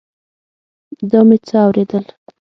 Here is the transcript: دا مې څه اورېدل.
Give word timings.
دا 1.09 1.19
مې 1.27 1.37
څه 1.47 1.55
اورېدل. 1.65 2.05